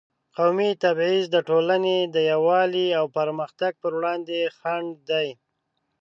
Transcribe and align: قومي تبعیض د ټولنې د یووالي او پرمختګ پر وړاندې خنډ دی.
قومي 0.37 0.69
تبعیض 0.83 1.25
د 1.31 1.37
ټولنې 1.49 1.97
د 2.15 2.17
یووالي 2.31 2.87
او 2.99 3.05
پرمختګ 3.17 3.71
پر 3.81 3.91
وړاندې 3.97 4.39
خنډ 4.57 4.91
دی. 5.09 5.27